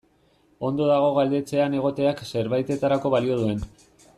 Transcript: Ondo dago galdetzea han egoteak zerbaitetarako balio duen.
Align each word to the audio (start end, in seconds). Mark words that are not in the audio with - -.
Ondo 0.69 0.87
dago 0.91 1.11
galdetzea 1.17 1.67
han 1.67 1.77
egoteak 1.81 2.25
zerbaitetarako 2.31 3.17
balio 3.17 3.39
duen. 3.43 3.63